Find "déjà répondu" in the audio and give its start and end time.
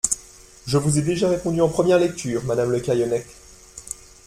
1.03-1.61